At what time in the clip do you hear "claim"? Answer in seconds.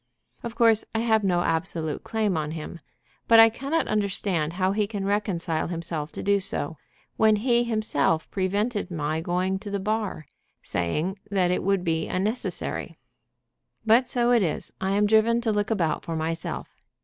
2.03-2.35